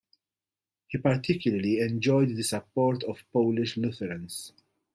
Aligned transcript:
He 0.87 0.97
particularly 0.97 1.79
enjoyed 1.79 2.29
the 2.29 2.41
support 2.41 3.03
of 3.03 3.23
Polish 3.31 3.77
Lutherans. 3.77 4.51